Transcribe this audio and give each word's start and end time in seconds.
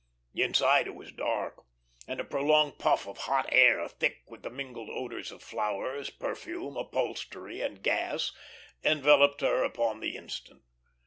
Inside 0.33 0.87
it 0.87 0.95
was 0.95 1.11
dark, 1.11 1.61
and 2.07 2.19
a 2.19 2.23
prolonged 2.23 2.79
puff 2.79 3.05
of 3.07 3.19
hot 3.19 3.47
air, 3.51 3.87
thick 3.87 4.23
with 4.25 4.41
the 4.41 4.49
mingled 4.49 4.89
odours 4.89 5.31
of 5.31 5.43
flowers, 5.43 6.09
perfume, 6.09 6.75
upholstery, 6.75 7.61
and 7.61 7.83
gas, 7.83 8.31
enveloped 8.83 9.41
her 9.41 9.63
upon 9.63 9.99
the 9.99 10.15
instant. 10.15 10.63